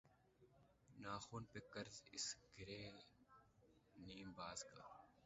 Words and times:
ناخن 0.89 1.43
پہ 1.51 1.59
قرض 1.73 2.01
اس 2.11 2.25
گرہِ 2.57 2.81
نیم 3.95 4.29
باز 4.37 4.63
کا 4.63 4.81